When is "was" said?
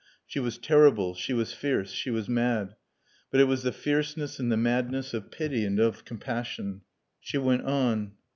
0.39-0.57, 1.31-1.53, 2.09-2.27, 3.43-3.61